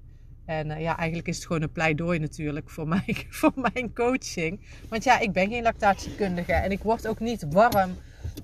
En 0.49 0.69
uh, 0.69 0.81
ja, 0.81 0.97
eigenlijk 0.97 1.27
is 1.27 1.35
het 1.35 1.45
gewoon 1.45 1.61
een 1.61 1.71
pleidooi 1.71 2.19
natuurlijk 2.19 2.69
voor, 2.69 2.87
mij, 2.97 3.25
voor 3.29 3.53
mijn 3.55 3.93
coaching. 3.93 4.59
Want 4.87 5.03
ja, 5.03 5.19
ik 5.19 5.31
ben 5.31 5.49
geen 5.49 5.63
lactatiekundige 5.63 6.53
en 6.53 6.71
ik 6.71 6.83
word 6.83 7.07
ook 7.07 7.19
niet 7.19 7.45
warm 7.49 7.95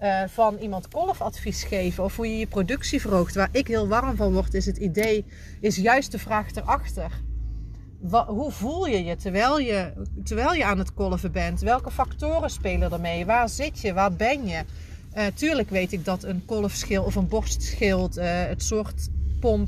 uh, 0.02 0.24
van 0.28 0.58
iemand 0.58 0.88
kolfadvies 0.88 1.64
geven 1.64 2.04
of 2.04 2.16
hoe 2.16 2.28
je 2.30 2.38
je 2.38 2.48
productie 2.48 3.02
verhoogt. 3.02 3.36
Waar 3.36 3.50
ik 3.52 3.68
heel 3.68 3.88
warm 3.88 4.16
van 4.16 4.34
word, 4.34 4.54
is 4.54 4.66
het 4.66 4.78
idee, 4.78 5.26
is 5.60 5.76
juist 5.76 6.12
de 6.12 6.20
vraag 6.20 6.56
erachter. 6.56 7.12
Wat, 8.00 8.28
hoe 8.28 8.52
voel 8.52 8.88
je 8.88 9.04
je 9.04 9.16
terwijl, 9.16 9.60
je 9.60 9.94
terwijl 10.24 10.54
je 10.54 10.66
aan 10.66 10.78
het 10.78 10.94
kolven 10.94 11.32
bent? 11.32 11.62
Welke 11.62 11.92
factoren 11.92 12.50
spelen 12.50 12.92
er 12.92 13.00
mee? 13.00 13.26
Waar 13.26 13.50
zit 13.50 13.80
je? 13.80 13.94
Waar 13.94 14.14
ben 14.14 14.48
je? 14.48 14.64
Uh, 15.18 15.24
tuurlijk 15.34 15.70
weet 15.70 15.92
ik 15.92 16.06
dat 16.06 16.24
een 16.24 16.46
kolfschild 16.46 17.06
of 17.06 17.16
een 17.16 17.28
borstschild, 17.28 18.16
het 18.16 18.64
soort 18.64 19.10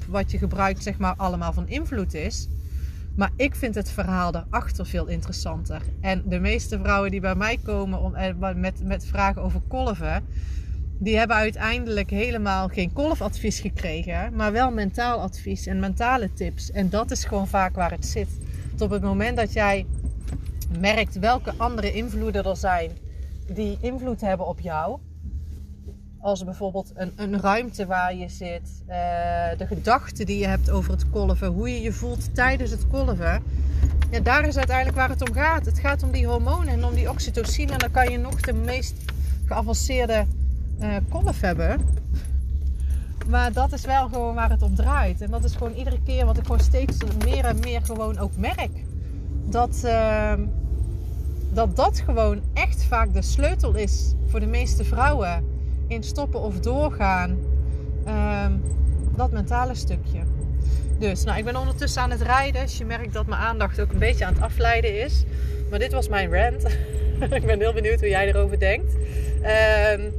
wat 0.07 0.31
je 0.31 0.38
gebruikt, 0.38 0.84
zeg 0.84 0.98
maar, 0.98 1.13
allemaal 1.17 1.53
van 1.53 1.67
invloed 1.67 2.13
is. 2.13 2.48
Maar 3.15 3.31
ik 3.36 3.55
vind 3.55 3.75
het 3.75 3.91
verhaal 3.91 4.31
daarachter 4.31 4.86
veel 4.86 5.07
interessanter. 5.07 5.81
En 6.01 6.24
de 6.25 6.39
meeste 6.39 6.79
vrouwen 6.79 7.12
die 7.12 7.19
bij 7.19 7.36
mij 7.36 7.60
komen 7.63 8.00
om, 8.00 8.15
eh, 8.15 8.53
met, 8.55 8.84
met 8.84 9.05
vragen 9.05 9.41
over 9.41 9.62
kolven, 9.67 10.25
die 11.00 11.17
hebben 11.17 11.36
uiteindelijk 11.36 12.10
helemaal 12.10 12.67
geen 12.67 12.93
kolfadvies 12.93 13.60
gekregen, 13.60 14.36
maar 14.36 14.51
wel 14.51 14.72
mentaal 14.72 15.19
advies 15.19 15.65
en 15.65 15.79
mentale 15.79 16.34
tips. 16.34 16.72
En 16.72 16.89
dat 16.89 17.12
is 17.12 17.25
gewoon 17.25 17.48
vaak 17.48 17.75
waar 17.75 17.91
het 17.91 18.05
zit. 18.05 18.29
Tot 18.69 18.81
op 18.81 18.89
het 18.89 19.03
moment 19.03 19.38
dat 19.38 19.53
jij 19.53 19.86
merkt 20.79 21.19
welke 21.19 21.53
andere 21.57 21.93
invloeden 21.93 22.43
er 22.43 22.57
zijn 22.57 22.91
die 23.53 23.77
invloed 23.81 24.22
hebben 24.22 24.48
op 24.48 24.60
jou, 24.60 25.00
als 26.27 26.43
bijvoorbeeld 26.43 26.91
een, 26.96 27.12
een 27.15 27.41
ruimte 27.41 27.86
waar 27.86 28.15
je 28.15 28.29
zit, 28.29 28.84
uh, 28.89 28.96
de 29.57 29.67
gedachten 29.67 30.25
die 30.25 30.39
je 30.39 30.48
hebt 30.48 30.69
over 30.69 30.91
het 30.91 31.10
kolven, 31.10 31.48
hoe 31.48 31.69
je 31.69 31.81
je 31.81 31.91
voelt 31.91 32.36
tijdens 32.36 32.72
het 32.72 32.88
kolven. 32.88 33.43
Ja, 34.12 34.19
daar 34.19 34.48
is 34.48 34.57
uiteindelijk 34.57 34.98
waar 34.98 35.10
het 35.10 35.29
om 35.29 35.34
gaat. 35.34 35.65
Het 35.65 35.79
gaat 35.79 36.03
om 36.03 36.12
die 36.12 36.27
hormonen 36.27 36.67
en 36.67 36.86
om 36.86 36.93
die 36.93 37.10
oxytocine. 37.10 37.72
En 37.72 37.77
dan 37.77 37.91
kan 37.91 38.12
je 38.12 38.17
nog 38.17 38.41
de 38.41 38.53
meest 38.53 38.96
geavanceerde 39.46 40.25
uh, 40.79 40.96
kolf 41.10 41.41
hebben. 41.41 41.81
Maar 43.27 43.53
dat 43.53 43.74
is 43.74 43.86
wel 43.86 44.10
gewoon 44.10 44.36
waar 44.36 44.50
het 44.50 44.62
om 44.62 44.75
draait. 44.75 45.22
En 45.22 45.31
dat 45.31 45.43
is 45.43 45.53
gewoon 45.53 45.74
iedere 45.74 46.00
keer 46.03 46.25
wat 46.25 46.38
ik 46.38 46.46
gewoon 46.46 46.60
steeds 46.60 46.98
meer 47.24 47.46
en 47.46 47.60
meer 47.60 47.81
gewoon 47.81 48.17
ook 48.17 48.38
merk. 48.38 48.84
Dat, 49.50 49.81
uh, 49.86 50.34
dat 51.53 51.75
dat 51.75 52.00
gewoon 52.00 52.41
echt 52.53 52.84
vaak 52.84 53.13
de 53.13 53.22
sleutel 53.22 53.75
is 53.75 54.13
voor 54.27 54.39
de 54.39 54.46
meeste 54.46 54.84
vrouwen 54.84 55.55
in 55.88 56.03
stoppen 56.03 56.39
of 56.39 56.60
doorgaan. 56.60 57.38
Ehm, 58.06 58.51
dat 59.15 59.32
mentale 59.32 59.75
stukje. 59.75 60.20
Dus, 61.00 61.24
nou, 61.24 61.38
ik 61.38 61.46
ben 61.46 61.56
ondertussen 61.56 62.01
aan 62.01 62.12
het 62.12 62.22
rijden. 62.22 62.62
Dus 62.62 62.77
je 62.77 62.86
merkt 62.86 63.13
dat 63.13 63.25
mijn 63.25 63.41
aandacht 63.41 63.82
ook 63.82 63.91
een 63.91 64.00
beetje 64.00 64.25
aan 64.25 64.34
het 64.34 64.44
afleiden 64.44 65.03
is. 65.03 65.24
Maar 65.70 65.79
dit 65.79 65.91
was 65.91 66.10
mijn 66.10 66.34
rant. 66.34 66.63
ik 67.39 67.46
ben 67.46 67.60
heel 67.60 67.74
benieuwd 67.74 68.00
hoe 68.00 68.10
jij 68.10 68.27
erover 68.27 68.60
denkt. 68.60 68.94
Um, 68.94 70.13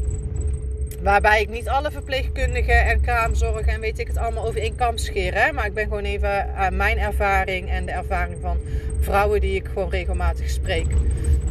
Waarbij 1.03 1.41
ik 1.41 1.49
niet 1.49 1.69
alle 1.69 1.91
verpleegkundigen 1.91 2.87
en 2.87 3.01
kraamzorg 3.01 3.67
en 3.67 3.81
weet 3.81 3.99
ik 3.99 4.07
het 4.07 4.17
allemaal 4.17 4.47
over 4.47 4.61
één 4.61 4.75
kam 4.75 4.97
scheren. 4.97 5.55
Maar 5.55 5.67
ik 5.67 5.75
ben 5.75 5.85
gewoon 5.85 6.05
even 6.05 6.55
aan 6.55 6.77
mijn 6.77 6.99
ervaring 6.99 7.71
en 7.71 7.87
de 7.87 7.93
ervaring 7.93 8.39
van 8.41 8.59
vrouwen 9.01 9.41
die 9.41 9.55
ik 9.55 9.69
gewoon 9.73 9.91
regelmatig 9.91 10.51
spreek. 10.51 10.87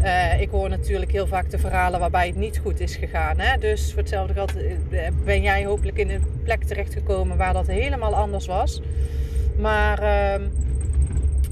Uh, 0.04 0.42
ik 0.42 0.50
hoor 0.50 0.70
natuurlijk 0.70 1.12
heel 1.12 1.27
vaak 1.27 1.50
de 1.50 1.58
verhalen 1.58 2.00
waarbij 2.00 2.27
het 2.27 2.36
niet 2.36 2.58
goed 2.58 2.80
is 2.80 2.96
gegaan. 2.96 3.39
Hè? 3.39 3.58
Dus 3.58 3.89
voor 3.89 4.00
hetzelfde 4.00 4.34
geld 4.34 4.54
eh, 4.58 5.08
ben 5.25 5.42
jij 5.42 5.66
hopelijk 5.66 5.98
in 5.98 6.10
een 6.10 6.24
plek 6.44 6.63
terechtgekomen 6.63 7.38
waar 7.38 7.54
dat 7.54 7.68
helemaal 7.68 8.16
anders 8.16 8.46
was. 8.46 8.82
Maar 9.58 10.01
uh, 10.01 10.46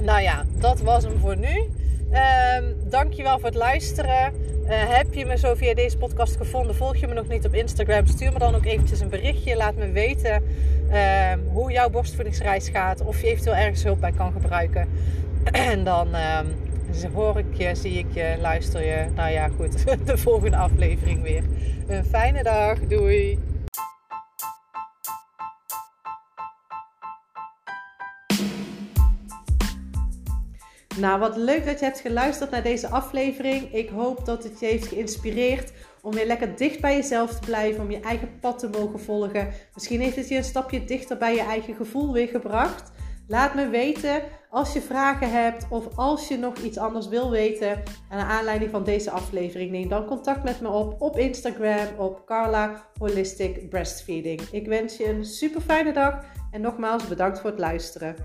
nou 0.02 0.22
ja, 0.22 0.46
dat 0.58 0.82
was 0.82 1.04
hem 1.04 1.18
voor 1.20 1.38
nu. 1.38 1.70
Uh, 2.12 2.58
dankjewel 2.84 3.40
voor 3.40 3.50
het 3.50 3.58
luisteren. 3.58 4.34
Uh, 4.64 4.70
heb 4.70 5.14
je 5.14 5.26
me 5.26 5.38
zo 5.38 5.54
via 5.56 5.74
deze 5.74 5.98
podcast 5.98 6.36
gevonden? 6.36 6.76
Volg 6.76 6.96
je 6.96 7.08
me 7.08 7.14
nog 7.14 7.28
niet 7.28 7.46
op 7.46 7.54
Instagram? 7.54 8.08
Stuur 8.08 8.34
me 8.34 8.40
dan 8.40 8.56
ook 8.56 8.66
eventjes 8.66 9.00
een 9.00 9.10
berichtje. 9.10 9.56
Laat 9.56 9.76
me 9.76 9.92
weten 9.92 10.44
uh, 10.92 11.34
hoe 11.52 11.72
jouw 11.72 11.90
borstvoedingsreis 11.90 12.70
gaat. 12.70 13.02
Of 13.02 13.22
je 13.22 13.28
eventueel 13.28 13.56
ergens 13.56 13.84
hulp 13.84 14.00
bij 14.00 14.12
kan 14.12 14.32
gebruiken. 14.32 14.90
en 15.72 15.84
dan 15.84 16.08
uh, 16.08 16.40
hoor 17.14 17.38
ik 17.38 17.46
je, 17.54 17.76
zie 17.76 17.98
ik 17.98 18.14
je, 18.14 18.36
luister 18.42 18.86
je. 18.86 19.06
Nou 19.16 19.32
ja, 19.32 19.48
goed. 19.48 19.86
De 20.08 20.18
volgende 20.18 20.58
aflevering 20.58 21.22
weer. 21.22 21.44
Een 21.88 22.06
fijne 22.06 22.44
dag. 22.44 22.80
Doei. 22.80 23.40
Nou, 30.98 31.20
wat 31.20 31.36
leuk 31.36 31.66
dat 31.66 31.80
je 31.80 31.86
hebt 31.86 32.00
geluisterd 32.00 32.52
naar 32.52 32.64
deze 32.64 32.88
aflevering. 32.88 33.74
Ik 33.74 33.90
hoop 33.90 34.26
dat 34.26 34.44
het 34.44 34.60
je 34.60 34.66
heeft 34.66 34.88
geïnspireerd 34.88 35.72
om 36.02 36.14
weer 36.14 36.26
lekker 36.26 36.56
dicht 36.56 36.82
bij 36.82 36.96
jezelf 36.96 37.40
te 37.40 37.46
blijven, 37.46 37.84
om 37.84 37.92
je 37.92 38.00
eigen 38.00 38.40
pad 38.40 38.60
te 38.60 38.70
mogen 38.70 39.00
volgen. 39.00 39.54
Misschien 39.74 40.02
heeft 40.02 40.16
het 40.16 40.28
je 40.28 40.36
een 40.36 40.44
stapje 40.44 40.86
dichter 40.86 41.18
bij 41.18 41.36
je 41.36 41.42
eigen 41.42 41.76
gevoel 41.76 42.14
weer 42.14 42.28
gebracht. 42.28 42.92
Laat 43.28 43.56
me 43.56 43.70
weten 43.70 44.22
als 44.50 44.74
je 44.74 44.82
vragen 44.82 45.32
hebt 45.32 45.66
of 45.70 45.98
als 45.98 46.28
je 46.28 46.38
nog 46.38 46.58
iets 46.58 46.78
anders 46.78 47.08
wil 47.08 47.30
weten 47.30 47.84
naar 48.10 48.26
aanleiding 48.26 48.72
van 48.72 48.84
deze 48.84 49.12
aflevering. 49.12 49.72
Neem 49.72 49.90
dan 49.90 50.06
contact 50.06 50.44
met 50.44 50.62
me 50.62 50.68
op 50.68 51.02
op 51.02 51.18
Instagram 51.18 51.88
op 51.98 52.26
Carla 52.26 52.88
Holistic 53.00 53.70
Breastfeeding. 53.70 54.42
Ik 54.42 54.68
wens 54.68 54.98
je 54.98 55.10
een 55.10 55.26
super 55.26 55.62
fijne 55.62 55.94
dag 55.94 56.24
en 56.52 56.62
nogmaals 56.62 57.08
bedankt 57.08 57.40
voor 57.40 57.50
het 57.50 57.60
luisteren. 57.60 58.16